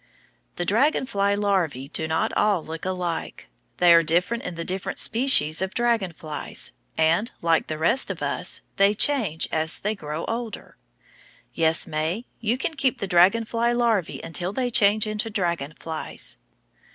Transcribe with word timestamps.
The 0.55 0.65
dragon 0.65 1.05
fly 1.05 1.35
larvæ 1.35 1.93
do 1.93 2.07
not 2.07 2.33
all 2.33 2.63
look 2.65 2.85
alike. 2.85 3.49
They 3.77 3.93
are 3.93 4.01
different 4.01 4.41
in 4.43 4.55
the 4.55 4.65
different 4.65 4.97
species 4.97 5.61
of 5.61 5.75
dragon 5.75 6.11
flies, 6.11 6.71
and, 6.97 7.29
like 7.43 7.67
the 7.67 7.77
rest 7.77 8.09
of 8.09 8.23
us, 8.23 8.63
they 8.77 8.95
change 8.95 9.47
as 9.51 9.77
they 9.77 9.93
grow 9.93 10.25
older. 10.25 10.75
Yes, 11.53 11.85
May, 11.85 12.25
you 12.39 12.57
can 12.57 12.73
keep 12.73 12.97
the 12.97 13.05
dragon 13.05 13.45
fly 13.45 13.73
larvæ 13.73 14.23
until 14.25 14.51
they 14.51 14.71
change 14.71 15.05
into 15.05 15.29
dragon 15.29 15.75
flies. 15.79 16.39